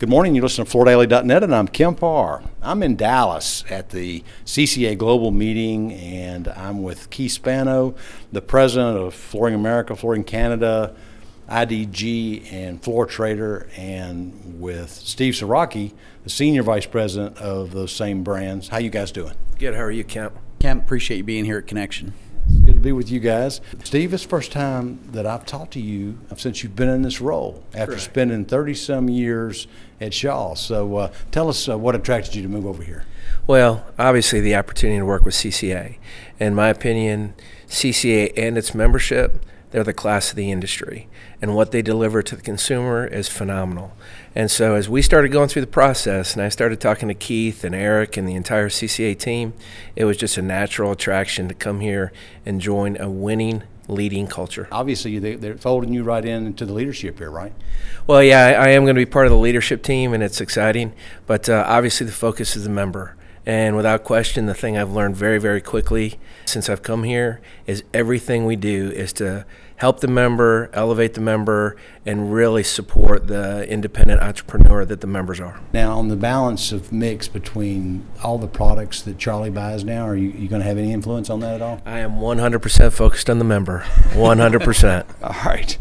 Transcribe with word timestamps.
Good 0.00 0.08
morning. 0.08 0.34
You're 0.34 0.44
listening 0.44 0.66
to 0.66 0.78
FloorDaily.net, 0.78 1.44
and 1.44 1.54
I'm 1.54 1.68
Kemp 1.68 2.00
Harr. 2.00 2.42
I'm 2.62 2.82
in 2.82 2.96
Dallas 2.96 3.66
at 3.68 3.90
the 3.90 4.24
CCA 4.46 4.96
Global 4.96 5.30
Meeting, 5.30 5.92
and 5.92 6.48
I'm 6.48 6.82
with 6.82 7.10
Keith 7.10 7.32
Spano, 7.32 7.94
the 8.32 8.40
president 8.40 8.96
of 8.96 9.12
Flooring 9.12 9.54
America, 9.54 9.94
Flooring 9.94 10.24
Canada, 10.24 10.96
IDG, 11.50 12.50
and 12.50 12.82
Floor 12.82 13.04
Trader, 13.04 13.68
and 13.76 14.58
with 14.58 14.88
Steve 14.88 15.34
Sieracki, 15.34 15.92
the 16.24 16.30
senior 16.30 16.62
vice 16.62 16.86
president 16.86 17.36
of 17.36 17.72
those 17.72 17.92
same 17.92 18.24
brands. 18.24 18.68
How 18.68 18.78
you 18.78 18.88
guys 18.88 19.12
doing? 19.12 19.34
Good. 19.58 19.74
How 19.74 19.82
are 19.82 19.90
you, 19.90 20.04
Kemp? 20.04 20.32
Kemp, 20.60 20.82
appreciate 20.82 21.18
you 21.18 21.24
being 21.24 21.44
here 21.44 21.58
at 21.58 21.66
Connection. 21.66 22.14
Good 22.80 22.84
to 22.84 22.88
be 22.88 22.92
with 22.92 23.10
you 23.10 23.20
guys. 23.20 23.60
Steve, 23.84 24.14
it's 24.14 24.22
the 24.22 24.30
first 24.30 24.52
time 24.52 25.00
that 25.12 25.26
I've 25.26 25.44
talked 25.44 25.74
to 25.74 25.80
you 25.80 26.16
since 26.38 26.62
you've 26.62 26.76
been 26.76 26.88
in 26.88 27.02
this 27.02 27.20
role 27.20 27.62
after 27.74 27.88
Correct. 27.88 28.00
spending 28.00 28.46
30 28.46 28.72
some 28.72 29.10
years 29.10 29.66
at 30.00 30.14
Shaw. 30.14 30.54
So 30.54 30.96
uh, 30.96 31.12
tell 31.30 31.50
us 31.50 31.68
uh, 31.68 31.76
what 31.76 31.94
attracted 31.94 32.36
you 32.36 32.42
to 32.42 32.48
move 32.48 32.64
over 32.64 32.82
here. 32.82 33.04
Well, 33.46 33.84
obviously, 33.98 34.40
the 34.40 34.56
opportunity 34.56 34.98
to 34.98 35.04
work 35.04 35.26
with 35.26 35.34
CCA. 35.34 35.98
In 36.38 36.54
my 36.54 36.68
opinion, 36.68 37.34
CCA 37.68 38.32
and 38.34 38.56
its 38.56 38.74
membership, 38.74 39.44
they're 39.70 39.84
the 39.84 39.92
class 39.92 40.30
of 40.30 40.36
the 40.36 40.50
industry. 40.50 41.08
And 41.40 41.54
what 41.54 41.70
they 41.70 41.82
deliver 41.82 42.22
to 42.22 42.36
the 42.36 42.42
consumer 42.42 43.06
is 43.06 43.28
phenomenal. 43.28 43.92
And 44.34 44.50
so, 44.50 44.74
as 44.74 44.88
we 44.88 45.02
started 45.02 45.30
going 45.30 45.48
through 45.48 45.62
the 45.62 45.68
process, 45.68 46.34
and 46.34 46.42
I 46.42 46.48
started 46.48 46.80
talking 46.80 47.08
to 47.08 47.14
Keith 47.14 47.64
and 47.64 47.74
Eric 47.74 48.16
and 48.16 48.28
the 48.28 48.34
entire 48.34 48.68
CCA 48.68 49.18
team, 49.18 49.54
it 49.96 50.04
was 50.04 50.16
just 50.16 50.36
a 50.36 50.42
natural 50.42 50.92
attraction 50.92 51.48
to 51.48 51.54
come 51.54 51.80
here 51.80 52.12
and 52.44 52.60
join 52.60 52.96
a 53.00 53.08
winning, 53.08 53.62
leading 53.88 54.26
culture. 54.26 54.68
Obviously, 54.70 55.18
they, 55.18 55.36
they're 55.36 55.56
folding 55.56 55.92
you 55.92 56.02
right 56.02 56.24
in 56.24 56.46
into 56.46 56.66
the 56.66 56.72
leadership 56.72 57.18
here, 57.18 57.30
right? 57.30 57.52
Well, 58.06 58.22
yeah, 58.22 58.46
I, 58.46 58.66
I 58.66 58.68
am 58.70 58.84
going 58.84 58.96
to 58.96 59.00
be 59.00 59.06
part 59.06 59.26
of 59.26 59.30
the 59.32 59.38
leadership 59.38 59.82
team, 59.82 60.12
and 60.12 60.22
it's 60.22 60.40
exciting. 60.40 60.92
But 61.26 61.48
uh, 61.48 61.64
obviously, 61.66 62.06
the 62.06 62.12
focus 62.12 62.56
is 62.56 62.64
the 62.64 62.70
member. 62.70 63.16
And 63.46 63.76
without 63.76 64.04
question, 64.04 64.46
the 64.46 64.54
thing 64.54 64.76
I've 64.76 64.92
learned 64.92 65.16
very, 65.16 65.38
very 65.38 65.60
quickly 65.60 66.18
since 66.44 66.68
I've 66.68 66.82
come 66.82 67.04
here 67.04 67.40
is 67.66 67.82
everything 67.94 68.44
we 68.44 68.56
do 68.56 68.90
is 68.90 69.12
to 69.14 69.46
help 69.80 70.00
the 70.00 70.08
member, 70.08 70.68
elevate 70.74 71.14
the 71.14 71.20
member, 71.22 71.74
and 72.04 72.34
really 72.34 72.62
support 72.62 73.28
the 73.28 73.66
independent 73.66 74.20
entrepreneur 74.20 74.84
that 74.84 75.00
the 75.00 75.06
members 75.06 75.40
are. 75.40 75.58
Now, 75.72 75.98
on 75.98 76.08
the 76.08 76.16
balance 76.16 76.70
of 76.70 76.92
mix 76.92 77.28
between 77.28 78.06
all 78.22 78.36
the 78.36 78.46
products 78.46 79.00
that 79.02 79.16
Charlie 79.16 79.48
buys 79.48 79.82
now, 79.82 80.06
are 80.06 80.14
you, 80.14 80.28
you 80.32 80.48
going 80.48 80.60
to 80.60 80.68
have 80.68 80.76
any 80.76 80.92
influence 80.92 81.30
on 81.30 81.40
that 81.40 81.54
at 81.54 81.62
all? 81.62 81.80
I 81.86 82.00
am 82.00 82.16
100% 82.16 82.92
focused 82.92 83.30
on 83.30 83.38
the 83.38 83.44
member. 83.44 83.80
100%. 84.10 85.06
All 85.22 85.50
right. 85.50 85.78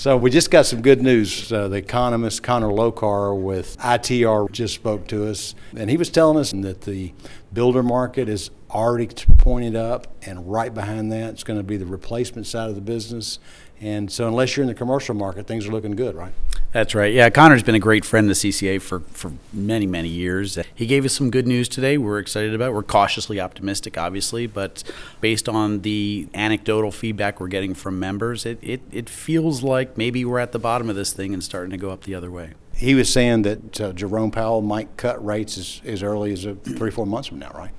So 0.00 0.16
we 0.16 0.30
just 0.30 0.50
got 0.50 0.64
some 0.64 0.80
good 0.80 1.02
news. 1.02 1.52
Uh, 1.52 1.68
the 1.68 1.76
economist 1.76 2.42
Connor 2.42 2.68
Lokar 2.68 3.38
with 3.38 3.76
ITR 3.80 4.50
just 4.50 4.72
spoke 4.72 5.06
to 5.08 5.28
us, 5.28 5.54
and 5.76 5.90
he 5.90 5.98
was 5.98 6.08
telling 6.08 6.38
us 6.38 6.52
that 6.52 6.80
the 6.80 7.12
builder 7.52 7.82
market 7.82 8.26
is 8.26 8.50
already 8.70 9.08
pointed 9.36 9.76
up, 9.76 10.06
and 10.22 10.50
right 10.50 10.72
behind 10.72 11.12
that, 11.12 11.34
it's 11.34 11.44
going 11.44 11.58
to 11.58 11.62
be 11.62 11.76
the 11.76 11.84
replacement 11.84 12.46
side 12.46 12.70
of 12.70 12.76
the 12.76 12.80
business. 12.80 13.40
And 13.78 14.10
so, 14.10 14.26
unless 14.26 14.56
you're 14.56 14.62
in 14.64 14.68
the 14.68 14.74
commercial 14.74 15.14
market, 15.14 15.46
things 15.46 15.66
are 15.66 15.70
looking 15.70 15.96
good, 15.96 16.14
right? 16.14 16.32
That's 16.72 16.94
right. 16.94 17.12
Yeah, 17.12 17.30
Connor's 17.30 17.64
been 17.64 17.74
a 17.74 17.80
great 17.80 18.04
friend 18.04 18.30
of 18.30 18.40
the 18.40 18.48
CCA 18.48 18.80
for, 18.80 19.00
for 19.00 19.32
many, 19.52 19.86
many 19.86 20.08
years. 20.08 20.56
He 20.72 20.86
gave 20.86 21.04
us 21.04 21.12
some 21.12 21.28
good 21.28 21.46
news 21.46 21.68
today. 21.68 21.98
We're 21.98 22.20
excited 22.20 22.54
about. 22.54 22.74
We're 22.74 22.84
cautiously 22.84 23.40
optimistic, 23.40 23.98
obviously, 23.98 24.46
but 24.46 24.84
based 25.20 25.48
on 25.48 25.80
the 25.80 26.28
anecdotal 26.32 26.92
feedback 26.92 27.40
we're 27.40 27.48
getting 27.48 27.74
from 27.74 27.98
members, 27.98 28.46
it, 28.46 28.58
it, 28.62 28.82
it 28.92 29.10
feels 29.10 29.64
like 29.64 29.98
maybe 29.98 30.24
we're 30.24 30.38
at 30.38 30.52
the 30.52 30.60
bottom 30.60 30.88
of 30.88 30.94
this 30.94 31.12
thing 31.12 31.34
and 31.34 31.42
starting 31.42 31.72
to 31.72 31.76
go 31.76 31.90
up 31.90 32.04
the 32.04 32.14
other 32.14 32.30
way. 32.30 32.52
He 32.72 32.94
was 32.94 33.12
saying 33.12 33.42
that 33.42 33.80
uh, 33.80 33.92
Jerome 33.92 34.30
Powell 34.30 34.62
might 34.62 34.96
cut 34.96 35.22
rates 35.24 35.58
as, 35.58 35.80
as 35.84 36.04
early 36.04 36.32
as 36.32 36.46
uh, 36.46 36.54
three, 36.62 36.92
four 36.92 37.04
months 37.04 37.28
from 37.28 37.40
now, 37.40 37.50
right? 37.52 37.72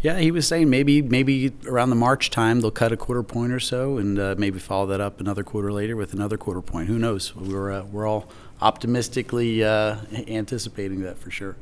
Yeah, 0.00 0.18
he 0.18 0.30
was 0.30 0.46
saying 0.46 0.70
maybe 0.70 1.02
maybe 1.02 1.52
around 1.66 1.90
the 1.90 1.96
March 1.96 2.30
time 2.30 2.60
they'll 2.60 2.70
cut 2.70 2.92
a 2.92 2.96
quarter 2.96 3.24
point 3.24 3.52
or 3.52 3.58
so, 3.58 3.98
and 3.98 4.18
uh, 4.18 4.36
maybe 4.38 4.60
follow 4.60 4.86
that 4.86 5.00
up 5.00 5.20
another 5.20 5.42
quarter 5.42 5.72
later 5.72 5.96
with 5.96 6.12
another 6.12 6.36
quarter 6.36 6.62
point. 6.62 6.86
Who 6.86 6.98
knows? 6.98 7.34
We're 7.34 7.72
uh, 7.72 7.84
we're 7.84 8.06
all 8.06 8.28
optimistically 8.60 9.64
uh, 9.64 9.96
anticipating 10.28 11.00
that 11.00 11.18
for 11.18 11.32
sure. 11.32 11.56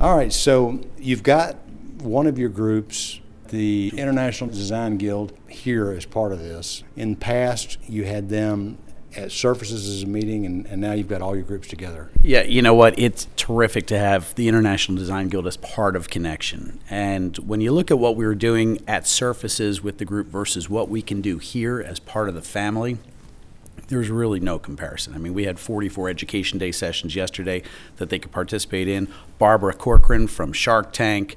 All 0.00 0.16
right, 0.16 0.32
so 0.32 0.80
you've 0.98 1.22
got 1.22 1.56
one 2.00 2.26
of 2.26 2.38
your 2.38 2.48
groups, 2.48 3.20
the 3.50 3.92
International 3.96 4.50
Design 4.50 4.96
Guild, 4.96 5.32
here 5.48 5.92
as 5.92 6.04
part 6.04 6.32
of 6.32 6.40
this. 6.40 6.82
In 6.96 7.10
the 7.10 7.18
past, 7.18 7.78
you 7.88 8.04
had 8.04 8.30
them 8.30 8.78
at 9.16 9.32
Surfaces 9.32 9.88
as 9.88 10.02
a 10.02 10.06
meeting, 10.06 10.46
and, 10.46 10.66
and 10.66 10.80
now 10.80 10.92
you've 10.92 11.08
got 11.08 11.22
all 11.22 11.34
your 11.34 11.44
groups 11.44 11.68
together. 11.68 12.10
Yeah, 12.22 12.42
you 12.42 12.62
know 12.62 12.74
what? 12.74 12.98
It's 12.98 13.26
terrific 13.36 13.86
to 13.88 13.98
have 13.98 14.34
the 14.34 14.48
International 14.48 14.96
Design 14.96 15.28
Guild 15.28 15.46
as 15.46 15.56
part 15.56 15.96
of 15.96 16.08
Connection. 16.08 16.80
And 16.90 17.36
when 17.38 17.60
you 17.60 17.72
look 17.72 17.90
at 17.90 17.98
what 17.98 18.16
we 18.16 18.24
were 18.24 18.34
doing 18.34 18.82
at 18.86 19.06
Surfaces 19.06 19.82
with 19.82 19.98
the 19.98 20.04
group 20.04 20.28
versus 20.28 20.68
what 20.70 20.88
we 20.88 21.02
can 21.02 21.20
do 21.20 21.38
here 21.38 21.80
as 21.80 21.98
part 21.98 22.28
of 22.28 22.34
the 22.34 22.42
family, 22.42 22.98
there's 23.88 24.10
really 24.10 24.40
no 24.40 24.58
comparison. 24.58 25.14
I 25.14 25.18
mean, 25.18 25.34
we 25.34 25.44
had 25.44 25.58
44 25.58 26.08
Education 26.08 26.58
Day 26.58 26.72
sessions 26.72 27.14
yesterday 27.14 27.62
that 27.96 28.08
they 28.08 28.18
could 28.18 28.32
participate 28.32 28.88
in. 28.88 29.08
Barbara 29.38 29.74
Corcoran 29.74 30.28
from 30.28 30.52
Shark 30.52 30.92
Tank, 30.92 31.36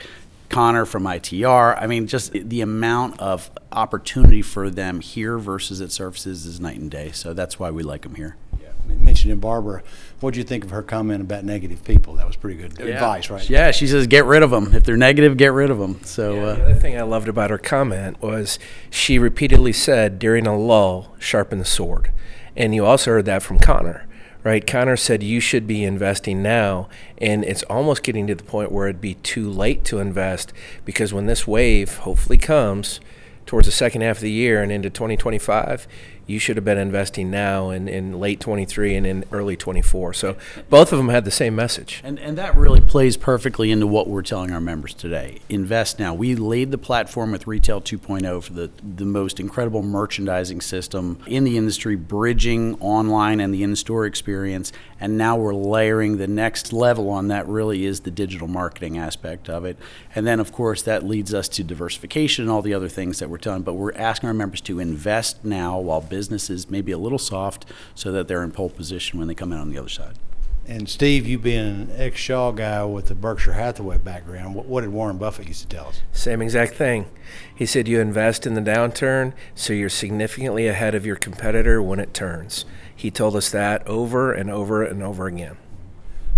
Connor 0.50 0.86
from 0.86 1.04
ITR. 1.04 1.82
I 1.82 1.88
mean, 1.88 2.08
just 2.08 2.32
the 2.32 2.62
amount 2.62 3.20
of 3.20 3.50
opportunity 3.72 4.42
for 4.42 4.70
them 4.70 5.00
here 5.02 5.38
versus 5.38 5.82
at 5.82 5.92
Surfaces 5.92 6.46
is 6.46 6.60
night 6.60 6.80
and 6.80 6.90
day. 6.90 7.12
So 7.12 7.34
that's 7.34 7.60
why 7.60 7.72
we 7.72 7.84
like 7.84 8.02
them 8.04 8.16
here. 8.16 8.38
Yeah. 8.62 8.70
Mentioning 8.88 9.40
Barbara, 9.40 9.84
what 10.20 10.34
do 10.34 10.40
you 10.40 10.44
think 10.44 10.64
of 10.64 10.70
her 10.70 10.84
comment 10.84 11.22
about 11.22 11.44
negative 11.44 11.84
people? 11.84 12.16
That 12.16 12.28
was 12.28 12.36
pretty 12.36 12.58
good 12.62 12.80
advice, 12.80 13.30
right? 13.30 13.50
Yeah, 13.50 13.72
she 13.72 13.88
says 13.88 14.08
get 14.08 14.26
rid 14.26 14.44
of 14.44 14.52
them. 14.52 14.74
If 14.74 14.84
they're 14.84 14.98
negative, 14.98 15.38
get 15.38 15.52
rid 15.52 15.70
of 15.72 15.80
them. 15.80 16.00
So 16.04 16.36
Yeah, 16.36 16.42
uh, 16.42 16.56
the 16.56 16.64
other 16.66 16.76
thing 16.76 16.98
I 16.98 17.02
loved 17.02 17.28
about 17.28 17.50
her 17.50 17.58
comment 17.58 18.22
was 18.22 18.60
she 18.90 19.18
repeatedly 19.20 19.74
said 19.74 20.20
during 20.20 20.46
a 20.48 20.58
lull, 20.58 21.16
sharpen 21.20 21.60
the 21.60 21.66
sword. 21.66 22.12
And 22.56 22.74
you 22.74 22.86
also 22.86 23.12
heard 23.12 23.26
that 23.26 23.44
from 23.44 23.60
Connor, 23.60 24.06
right? 24.46 24.68
Connor 24.68 24.96
said 24.96 25.24
you 25.24 25.40
should 25.40 25.66
be 25.66 25.84
investing 25.84 26.44
now, 26.44 26.88
and 27.18 27.44
it's 27.44 27.64
almost 27.64 28.04
getting 28.04 28.28
to 28.28 28.36
the 28.36 28.44
point 28.44 28.72
where 28.72 28.88
it'd 28.88 29.02
be 29.02 29.16
too 29.16 29.50
late 29.50 29.84
to 29.86 29.98
invest 29.98 30.54
because 30.86 31.12
when 31.12 31.26
this 31.26 31.48
wave 31.48 31.98
hopefully 31.98 32.38
comes 32.38 33.00
towards 33.48 33.66
the 33.66 33.72
second 33.72 34.02
half 34.02 34.18
of 34.18 34.22
the 34.22 34.32
year 34.32 34.62
and 34.62 34.72
into 34.72 34.90
2025, 34.90 35.88
you 36.28 36.40
should 36.40 36.56
have 36.58 36.66
been 36.66 36.78
investing 36.78 37.30
now 37.30 37.70
in, 37.70 37.88
in 37.88 38.20
late 38.20 38.40
23 38.40 38.96
and 38.96 39.06
in 39.06 39.24
early 39.32 39.56
24. 39.56 40.14
So 40.14 40.36
both 40.70 40.92
of 40.92 40.98
them 40.98 41.10
had 41.10 41.26
the 41.26 41.32
same 41.32 41.56
message. 41.56 42.02
And, 42.04 42.20
and 42.20 42.38
that 42.38 42.56
really 42.56 42.82
plays 42.82 43.16
perfectly 43.18 43.72
into 43.72 43.86
what 43.86 44.08
we're 44.08 44.24
telling 44.24 44.52
our 44.52 44.62
members 44.62 44.94
today. 44.94 45.40
Invest 45.50 46.00
now. 46.00 46.14
We 46.14 46.36
laid 46.36 46.72
the 46.72 46.78
platform 46.78 47.32
with 47.32 47.46
Retail 47.48 47.82
2.0 47.82 48.44
for 48.44 48.54
the, 48.54 48.72
the 48.84 49.06
most 49.06 49.40
incredible 49.40 49.84
merchandising 49.84 50.62
system 50.62 51.20
in 51.28 51.44
the 51.44 51.58
industry, 51.58 51.96
bridging 51.96 52.76
online 52.80 53.40
and 53.40 53.54
the 53.54 53.64
in 53.64 53.76
store 53.76 54.06
experience. 54.06 54.72
And 55.00 55.18
now 55.18 55.36
we're 55.36 55.54
layering 55.54 56.18
the 56.18 56.28
next 56.28 56.74
level 56.74 57.10
on 57.10 57.28
that, 57.28 57.48
really 57.48 57.86
is 57.86 58.02
the 58.02 58.12
digital 58.12 58.48
marketing 58.48 58.98
aspect 58.98 59.50
of 59.50 59.66
it. 59.66 59.78
And 60.16 60.26
then, 60.26 60.40
of 60.40 60.52
course, 60.52 60.82
that 60.84 61.04
leads 61.04 61.34
us 61.34 61.50
to 61.50 61.64
diversification 61.64 62.44
and 62.44 62.52
all 62.52 62.62
the 62.62 62.74
other 62.74 62.88
things 62.88 63.20
that 63.20 63.30
we're 63.30 63.38
telling. 63.38 63.64
But 63.64 63.74
we're 63.74 63.94
asking 63.94 64.28
our 64.28 64.34
members 64.34 64.62
to 64.62 64.80
invest 64.80 65.44
now 65.44 65.78
while 65.78 66.02
business 66.16 66.50
is 66.50 66.70
maybe 66.70 66.94
a 66.94 66.98
little 66.98 67.20
soft 67.20 67.66
so 67.94 68.10
that 68.14 68.30
they're 68.30 68.42
in 68.42 68.50
pole 68.50 68.70
position 68.70 69.20
when 69.20 69.28
they 69.28 69.36
come 69.36 69.52
out 69.52 69.60
on 69.60 69.70
the 69.70 69.78
other 69.78 69.90
side. 69.90 70.18
And 70.66 70.88
Steve, 70.88 71.28
you 71.28 71.38
being 71.38 71.68
an 71.68 71.92
ex 71.94 72.18
Shaw 72.18 72.54
guy 72.54 72.86
with 72.86 73.08
the 73.08 73.16
Berkshire 73.16 73.52
Hathaway 73.52 73.98
background, 73.98 74.56
what, 74.56 74.66
what 74.66 74.82
did 74.82 74.92
Warren 74.92 75.18
Buffett 75.18 75.50
used 75.50 75.62
to 75.64 75.68
tell 75.68 75.88
us? 75.88 76.02
Same 76.14 76.42
exact 76.42 76.76
thing. 76.76 77.08
He 77.54 77.66
said 77.66 77.90
you 77.90 78.00
invest 78.00 78.48
in 78.48 78.54
the 78.54 78.62
downturn 78.62 79.34
so 79.56 79.74
you're 79.74 79.90
significantly 79.90 80.68
ahead 80.68 80.96
of 80.96 81.06
your 81.06 81.18
competitor 81.18 81.82
when 81.82 82.00
it 82.00 82.14
turns. 82.14 82.64
He 82.96 83.12
told 83.12 83.36
us 83.36 83.52
that 83.52 83.86
over 83.86 84.32
and 84.32 84.50
over 84.50 84.84
and 84.84 85.04
over 85.04 85.28
again. 85.28 85.58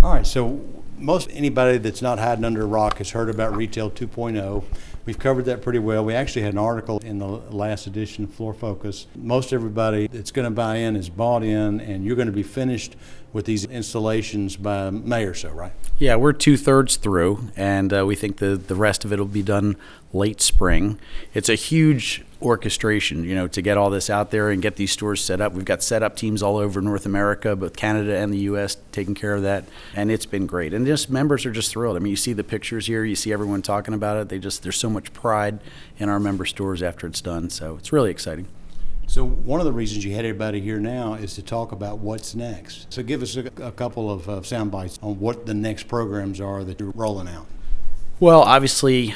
All 0.02 0.12
right, 0.12 0.26
so 0.26 0.60
most 0.98 1.28
anybody 1.32 1.78
that's 1.78 2.02
not 2.02 2.18
hiding 2.18 2.44
under 2.44 2.62
a 2.62 2.66
rock 2.66 2.98
has 2.98 3.10
heard 3.10 3.28
about 3.28 3.56
Retail 3.56 3.90
2.0. 3.90 4.64
We've 5.04 5.18
covered 5.18 5.46
that 5.46 5.62
pretty 5.62 5.78
well. 5.78 6.04
We 6.04 6.12
actually 6.14 6.42
had 6.42 6.52
an 6.52 6.58
article 6.58 6.98
in 6.98 7.18
the 7.18 7.26
last 7.26 7.86
edition 7.86 8.24
of 8.24 8.34
Floor 8.34 8.52
Focus. 8.52 9.06
Most 9.16 9.52
everybody 9.52 10.06
that's 10.06 10.30
going 10.30 10.44
to 10.44 10.50
buy 10.50 10.76
in 10.76 10.96
is 10.96 11.08
bought 11.08 11.42
in, 11.42 11.80
and 11.80 12.04
you're 12.04 12.16
going 12.16 12.26
to 12.26 12.32
be 12.32 12.42
finished 12.42 12.94
with 13.32 13.46
these 13.46 13.64
installations 13.64 14.56
by 14.56 14.90
May 14.90 15.24
or 15.24 15.34
so, 15.34 15.50
right? 15.50 15.72
Yeah, 15.98 16.16
we're 16.16 16.32
two 16.32 16.56
thirds 16.56 16.96
through, 16.96 17.48
and 17.56 17.92
uh, 17.92 18.04
we 18.04 18.16
think 18.16 18.36
the 18.36 18.56
the 18.56 18.74
rest 18.74 19.04
of 19.04 19.12
it 19.12 19.18
will 19.18 19.26
be 19.26 19.42
done 19.42 19.76
late 20.12 20.40
spring. 20.40 20.98
It's 21.34 21.48
a 21.48 21.54
huge 21.54 22.24
orchestration, 22.40 23.24
you 23.24 23.34
know, 23.34 23.48
to 23.48 23.60
get 23.60 23.76
all 23.76 23.90
this 23.90 24.08
out 24.08 24.30
there 24.30 24.50
and 24.50 24.62
get 24.62 24.76
these 24.76 24.92
stores 24.92 25.22
set 25.22 25.40
up. 25.40 25.52
We've 25.52 25.64
got 25.64 25.82
setup 25.82 26.16
teams 26.16 26.42
all 26.42 26.56
over 26.56 26.80
North 26.80 27.04
America, 27.04 27.56
both 27.56 27.76
Canada 27.76 28.16
and 28.16 28.32
the 28.32 28.38
U.S. 28.38 28.76
taking 28.92 29.14
care 29.14 29.34
of 29.34 29.42
that, 29.42 29.64
and 29.94 30.10
it's 30.10 30.26
been 30.26 30.46
great. 30.46 30.72
And 30.72 30.86
just 30.86 31.10
members 31.10 31.44
are 31.46 31.50
just 31.50 31.70
thrilled. 31.70 31.96
I 31.96 32.00
mean, 32.00 32.10
you 32.10 32.16
see 32.16 32.32
the 32.32 32.44
pictures 32.44 32.86
here, 32.86 33.04
you 33.04 33.16
see 33.16 33.32
everyone 33.32 33.62
talking 33.62 33.94
about 33.94 34.16
it. 34.18 34.28
They 34.28 34.38
just 34.38 34.62
there's 34.62 34.76
so 34.76 34.90
much 34.90 35.12
pride 35.12 35.58
in 35.98 36.08
our 36.08 36.20
member 36.20 36.44
stores 36.44 36.82
after 36.82 37.06
it's 37.06 37.20
done, 37.20 37.50
so 37.50 37.76
it's 37.76 37.92
really 37.92 38.10
exciting. 38.10 38.46
So 39.08 39.24
one 39.24 39.58
of 39.58 39.64
the 39.64 39.72
reasons 39.72 40.04
you 40.04 40.14
had 40.14 40.26
everybody 40.26 40.60
here 40.60 40.78
now 40.78 41.14
is 41.14 41.34
to 41.36 41.42
talk 41.42 41.72
about 41.72 41.98
what's 41.98 42.34
next. 42.34 42.92
So 42.92 43.02
give 43.02 43.22
us 43.22 43.36
a, 43.36 43.46
a 43.62 43.72
couple 43.72 44.10
of 44.10 44.28
uh, 44.28 44.42
sound 44.42 44.70
bites 44.70 44.98
on 45.02 45.18
what 45.18 45.46
the 45.46 45.54
next 45.54 45.88
programs 45.88 46.42
are 46.42 46.62
that 46.62 46.78
you're 46.78 46.92
rolling 46.94 47.26
out. 47.26 47.46
Well, 48.20 48.42
obviously, 48.42 49.14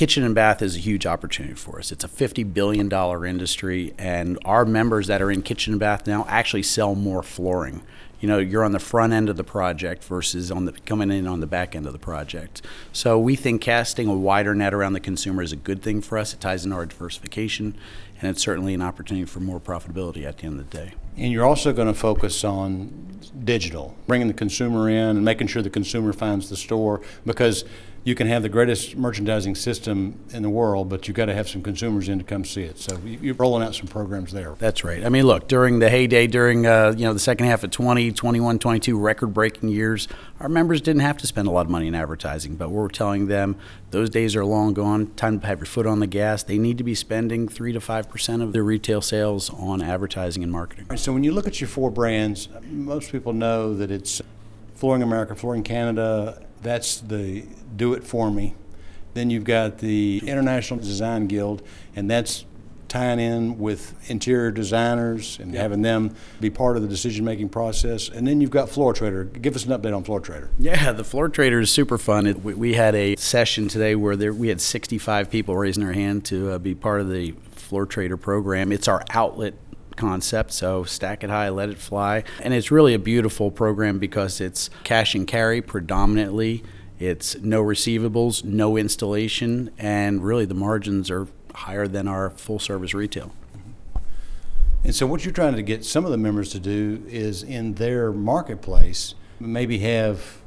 kitchen 0.00 0.24
and 0.24 0.34
bath 0.34 0.62
is 0.62 0.76
a 0.76 0.78
huge 0.78 1.04
opportunity 1.04 1.54
for 1.54 1.78
us. 1.78 1.92
It's 1.92 2.04
a 2.04 2.08
$50 2.08 2.54
billion 2.54 2.90
industry, 3.26 3.92
and 3.98 4.38
our 4.46 4.64
members 4.64 5.08
that 5.08 5.20
are 5.20 5.30
in 5.30 5.42
kitchen 5.42 5.74
and 5.74 5.80
bath 5.80 6.06
now 6.06 6.24
actually 6.26 6.62
sell 6.62 6.94
more 6.94 7.22
flooring. 7.22 7.82
You 8.18 8.28
know, 8.28 8.38
you're 8.38 8.64
on 8.64 8.72
the 8.72 8.78
front 8.78 9.12
end 9.12 9.28
of 9.28 9.36
the 9.36 9.44
project 9.44 10.02
versus 10.04 10.50
on 10.50 10.64
the 10.64 10.72
coming 10.72 11.10
in 11.10 11.26
on 11.26 11.40
the 11.40 11.46
back 11.46 11.76
end 11.76 11.84
of 11.84 11.92
the 11.92 11.98
project. 11.98 12.62
So 12.94 13.18
we 13.18 13.36
think 13.36 13.60
casting 13.60 14.08
a 14.08 14.14
wider 14.14 14.54
net 14.54 14.72
around 14.72 14.94
the 14.94 15.00
consumer 15.00 15.42
is 15.42 15.52
a 15.52 15.56
good 15.56 15.82
thing 15.82 16.00
for 16.00 16.16
us. 16.16 16.32
It 16.32 16.40
ties 16.40 16.64
into 16.64 16.76
our 16.76 16.86
diversification, 16.86 17.74
and 18.22 18.30
it's 18.30 18.42
certainly 18.42 18.72
an 18.72 18.80
opportunity 18.80 19.26
for 19.26 19.40
more 19.40 19.60
profitability 19.60 20.24
at 20.24 20.38
the 20.38 20.46
end 20.46 20.58
of 20.58 20.70
the 20.70 20.78
day. 20.78 20.94
And 21.18 21.30
you're 21.30 21.44
also 21.44 21.74
going 21.74 21.88
to 21.88 21.94
focus 21.94 22.42
on 22.42 23.20
digital, 23.44 23.94
bringing 24.06 24.28
the 24.28 24.34
consumer 24.34 24.88
in 24.88 24.96
and 24.96 25.24
making 25.26 25.48
sure 25.48 25.60
the 25.60 25.68
consumer 25.68 26.14
finds 26.14 26.48
the 26.48 26.56
store 26.56 27.02
because 27.26 27.66
you 28.02 28.14
can 28.14 28.26
have 28.26 28.42
the 28.42 28.48
greatest 28.48 28.96
merchandising 28.96 29.54
system 29.54 30.18
in 30.32 30.42
the 30.42 30.48
world, 30.48 30.88
but 30.88 31.06
you've 31.06 31.16
got 31.16 31.26
to 31.26 31.34
have 31.34 31.46
some 31.48 31.60
consumers 31.62 32.08
in 32.08 32.16
to 32.18 32.24
come 32.24 32.44
see 32.46 32.62
it. 32.62 32.78
So 32.78 32.98
you- 33.04 33.18
you're 33.20 33.34
rolling 33.34 33.62
out 33.62 33.74
some 33.74 33.86
programs 33.88 34.32
there. 34.32 34.54
That's 34.58 34.82
right. 34.82 35.04
I 35.04 35.10
mean, 35.10 35.26
look, 35.26 35.48
during 35.48 35.80
the 35.80 35.90
heyday, 35.90 36.26
during 36.26 36.66
uh, 36.66 36.94
you 36.96 37.04
know 37.04 37.12
the 37.12 37.18
second 37.20 37.46
half 37.46 37.62
of 37.62 37.70
20, 37.70 38.10
21, 38.12 38.58
22 38.58 38.98
record-breaking 38.98 39.68
years, 39.68 40.08
our 40.40 40.48
members 40.48 40.80
didn't 40.80 41.02
have 41.02 41.18
to 41.18 41.26
spend 41.26 41.46
a 41.46 41.50
lot 41.50 41.66
of 41.66 41.70
money 41.70 41.88
in 41.88 41.94
advertising. 41.94 42.56
But 42.56 42.70
we're 42.70 42.88
telling 42.88 43.26
them 43.26 43.56
those 43.90 44.08
days 44.08 44.34
are 44.34 44.44
long 44.46 44.72
gone. 44.72 45.08
Time 45.16 45.38
to 45.40 45.46
have 45.46 45.58
your 45.58 45.66
foot 45.66 45.86
on 45.86 46.00
the 46.00 46.06
gas. 46.06 46.42
They 46.42 46.56
need 46.58 46.78
to 46.78 46.84
be 46.84 46.94
spending 46.94 47.48
three 47.48 47.72
to 47.74 47.80
five 47.80 48.08
percent 48.08 48.40
of 48.40 48.54
their 48.54 48.64
retail 48.64 49.02
sales 49.02 49.50
on 49.50 49.82
advertising 49.82 50.42
and 50.42 50.50
marketing. 50.50 50.86
Right, 50.88 50.98
so 50.98 51.12
when 51.12 51.22
you 51.22 51.32
look 51.32 51.46
at 51.46 51.60
your 51.60 51.68
four 51.68 51.90
brands, 51.90 52.48
most 52.70 53.12
people 53.12 53.34
know 53.34 53.74
that 53.74 53.90
it's 53.90 54.22
Flooring 54.74 55.02
America, 55.02 55.34
Flooring 55.34 55.62
Canada, 55.62 56.42
that's 56.62 57.00
the 57.00 57.44
do 57.76 57.92
it 57.94 58.04
for 58.04 58.30
me. 58.30 58.54
Then 59.14 59.30
you've 59.30 59.44
got 59.44 59.78
the 59.78 60.22
International 60.24 60.78
Design 60.78 61.26
Guild, 61.26 61.62
and 61.96 62.10
that's 62.10 62.44
tying 62.90 63.20
in 63.20 63.56
with 63.58 63.94
interior 64.10 64.50
designers 64.50 65.38
and 65.38 65.54
having 65.54 65.80
them 65.80 66.14
be 66.40 66.50
part 66.50 66.76
of 66.76 66.82
the 66.82 66.88
decision 66.88 67.24
making 67.24 67.48
process. 67.48 68.08
And 68.08 68.26
then 68.26 68.40
you've 68.40 68.50
got 68.50 68.68
Floor 68.68 68.92
Trader. 68.92 69.24
Give 69.24 69.54
us 69.54 69.64
an 69.64 69.70
update 69.70 69.96
on 69.96 70.02
Floor 70.02 70.20
Trader. 70.20 70.50
Yeah, 70.58 70.90
the 70.92 71.04
floor 71.04 71.28
trader 71.28 71.60
is 71.60 71.70
super 71.70 71.98
fun. 71.98 72.26
It, 72.26 72.42
we, 72.42 72.54
we 72.54 72.74
had 72.74 72.96
a 72.96 73.14
session 73.16 73.68
today 73.68 73.94
where 73.94 74.16
there, 74.16 74.32
we 74.32 74.48
had 74.48 74.60
65 74.60 75.30
people 75.30 75.56
raising 75.56 75.84
their 75.84 75.92
hand 75.92 76.24
to 76.26 76.50
uh, 76.50 76.58
be 76.58 76.74
part 76.74 77.00
of 77.00 77.08
the 77.08 77.32
floor 77.52 77.86
trader 77.86 78.16
program. 78.16 78.72
It's 78.72 78.88
our 78.88 79.04
outlet 79.10 79.54
concept, 80.00 80.52
so 80.52 80.82
stack 80.82 81.22
it 81.22 81.30
high, 81.30 81.50
let 81.50 81.68
it 81.68 81.78
fly. 81.78 82.24
And 82.42 82.54
it's 82.54 82.70
really 82.70 82.94
a 82.94 82.98
beautiful 82.98 83.50
program 83.50 83.98
because 83.98 84.40
it's 84.40 84.70
cash 84.82 85.14
and 85.14 85.26
carry 85.26 85.60
predominantly. 85.60 86.64
It's 86.98 87.36
no 87.36 87.62
receivables, 87.62 88.42
no 88.42 88.76
installation, 88.76 89.70
and 89.78 90.24
really 90.24 90.46
the 90.46 90.54
margins 90.54 91.10
are 91.10 91.28
higher 91.54 91.86
than 91.86 92.08
our 92.08 92.30
full 92.30 92.58
service 92.58 92.94
retail. 92.94 93.32
And 94.82 94.94
so, 94.94 95.06
what 95.06 95.24
you're 95.24 95.34
trying 95.34 95.54
to 95.56 95.62
get 95.62 95.84
some 95.84 96.04
of 96.06 96.10
the 96.10 96.16
members 96.16 96.50
to 96.52 96.58
do 96.58 97.04
is 97.06 97.42
in 97.42 97.74
their 97.74 98.12
marketplace, 98.12 99.14
maybe 99.38 99.78
have 99.80 100.38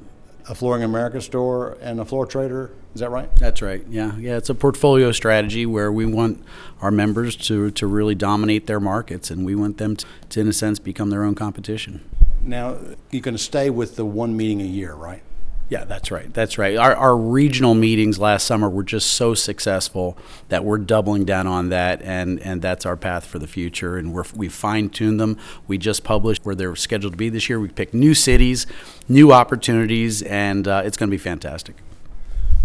a 0.48 0.56
Flooring 0.56 0.84
America 0.84 1.22
store 1.22 1.78
and 1.82 2.00
a 2.00 2.06
Floor 2.06 2.26
Trader. 2.26 2.72
Is 2.94 3.02
that 3.02 3.10
right? 3.10 3.34
That's 3.38 3.62
right. 3.62 3.84
Yeah, 3.90 4.16
yeah. 4.18 4.38
It's 4.38 4.50
a 4.50 4.56
portfolio 4.56 5.12
strategy 5.12 5.66
where 5.66 5.92
we 5.92 6.06
want 6.06 6.44
our 6.82 6.92
members 6.92 7.36
to, 7.38 7.72
to 7.72 7.88
really 7.88 8.14
dominate 8.14 8.68
their 8.68 8.80
markets, 8.80 9.32
and 9.32 9.46
we 9.46 9.56
want 9.56 9.78
them 9.78 9.96
to, 9.96 10.06
to, 10.30 10.42
in 10.42 10.48
a 10.48 10.54
sense, 10.54 10.80
become 10.80 11.10
their 11.10 11.24
own 11.24 11.34
competition. 11.34 12.08
Now, 12.42 12.78
you're 13.10 13.22
going 13.22 13.36
to 13.36 13.44
stay 13.44 13.70
with 13.70 13.96
the 13.96 14.06
one 14.06 14.36
meeting 14.36 14.62
a 14.62 14.66
year, 14.66 14.94
right? 14.94 15.24
Yeah, 15.70 15.86
that's 15.86 16.12
right. 16.12 16.32
That's 16.34 16.58
right. 16.58 16.78
Our, 16.78 16.96
our 16.96 17.18
regional 17.18 17.74
meetings 17.74 18.20
last 18.20 18.46
summer 18.46 18.70
were 18.70 18.84
just 18.84 19.12
so 19.12 19.34
successful 19.34 20.18
that 20.50 20.64
we're 20.64 20.78
doubling 20.78 21.26
down 21.26 21.48
on 21.48 21.70
that, 21.70 22.02
and, 22.02 22.40
and 22.42 22.62
that's 22.62 22.86
our 22.86 22.98
path 22.98 23.26
for 23.26 23.40
the 23.40 23.48
future. 23.48 23.98
And 23.98 24.14
we're, 24.14 24.26
we 24.36 24.50
fine 24.50 24.90
tuned 24.90 25.20
them. 25.20 25.38
We 25.68 25.78
just 25.78 26.04
published 26.04 26.46
where 26.46 26.54
they're 26.54 26.76
scheduled 26.76 27.14
to 27.14 27.18
be 27.18 27.30
this 27.30 27.50
year. 27.50 27.60
We 27.60 27.70
picked 27.70 27.94
new 27.94 28.14
cities, 28.14 28.68
new 29.08 29.32
opportunities, 29.32 30.22
and 30.22 30.68
uh, 30.68 30.84
it's 30.86 30.98
going 30.98 31.10
to 31.10 31.14
be 31.14 31.18
fantastic. 31.18 31.76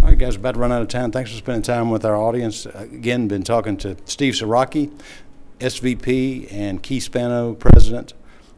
All 0.03 0.11
right, 0.11 0.19
guys, 0.19 0.37
about 0.37 0.55
to 0.55 0.61
run 0.61 0.73
out 0.73 0.83
of 0.83 0.89
time. 0.89 1.11
Thanks 1.11 1.31
for 1.31 1.37
spending 1.37 1.62
time 1.62 1.91
with 1.91 2.05
our 2.05 2.17
audience. 2.17 2.67
Again, 2.67 3.27
been 3.27 3.43
talking 3.43 3.77
to 3.79 3.97
Steve 4.05 4.35
Sieracki, 4.35 4.93
SVP, 5.61 6.53
and 6.53 6.83
Keith 6.83 7.05
Spano, 7.05 7.55
President 7.55 8.12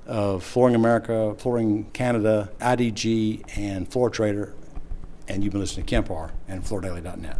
of 0.06 0.42
Flooring 0.42 0.74
America, 0.74 1.34
Flooring 1.38 1.90
Canada, 1.92 2.50
IDG, 2.60 3.56
and 3.56 3.90
Floor 3.90 4.10
Trader. 4.10 4.54
And 5.28 5.44
you've 5.44 5.52
been 5.52 5.60
listening 5.60 5.86
to 5.86 5.90
Kemp 5.90 6.08
Harr 6.08 6.32
and 6.48 6.64
FloorDaily.net. 6.64 7.38